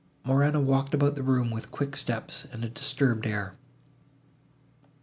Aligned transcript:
Morano 0.23 0.59
walked 0.59 0.95
about 0.95 1.13
the 1.13 1.21
room, 1.21 1.51
with 1.51 1.69
quick 1.69 1.95
steps, 1.95 2.45
and 2.51 2.63
a 2.65 2.69
disturbed 2.69 3.27
air. 3.27 3.53